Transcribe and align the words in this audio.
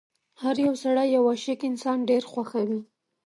هر 0.41 0.55
يو 0.65 0.73
سړی 0.83 1.05
یو 1.15 1.23
عاشق 1.31 1.59
انسان 1.69 1.97
ډېر 2.09 2.23
خوښوي. 2.31 2.79